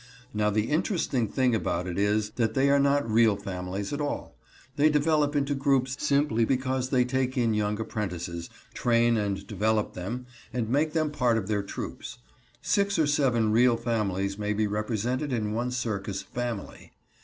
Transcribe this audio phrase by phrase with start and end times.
[0.33, 4.35] Now the interesting thing about it is that they are not real families at all.
[4.75, 10.25] They develop into groups simply because they take in young apprentices, train and develop them,
[10.51, 12.17] and make them part of their troupes.
[12.63, 16.93] Six or seven real families may be represented in one circus "family."